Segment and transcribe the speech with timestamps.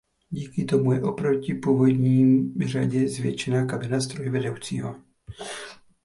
[0.31, 4.95] Díky tomu je oproti původní řadě zvětšena kabina strojvedoucího.